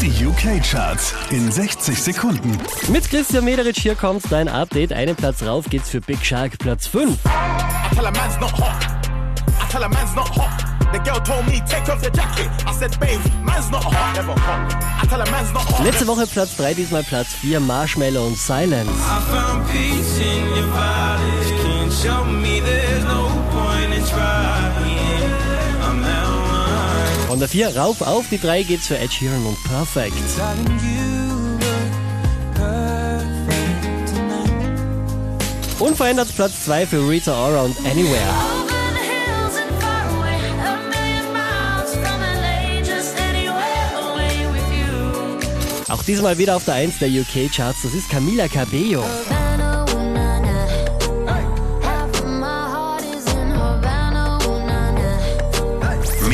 [0.00, 2.56] Die UK-Charts in 60 Sekunden.
[2.88, 4.92] Mit Christian Mederich hier kommt dein Update.
[4.92, 7.18] Einen Platz rauf geht's für Big Shark, Platz 5.
[7.24, 8.80] I tell a man's not hot.
[9.60, 10.64] I tell a man's not hot.
[10.92, 12.48] The girl told me take off your jacket.
[12.64, 14.14] I said, babe, man's not hot.
[14.14, 14.72] Never hot.
[15.02, 15.84] I tell a man's not hot.
[15.84, 18.92] Letzte Woche Platz 3, diesmal Platz 4, Marshmallow und Silence.
[27.28, 30.14] Von der 4 rauf auf die 3 geht's für Ed Sheeran und Perfect.
[35.78, 38.34] Unverändert Platz 2 für Rita Ora und Anywhere.
[45.90, 49.04] Auch diesmal wieder auf der 1 der UK-Charts, das ist Camila Cabello.